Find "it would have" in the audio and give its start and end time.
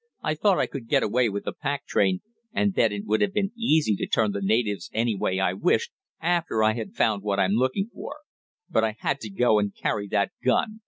2.91-3.33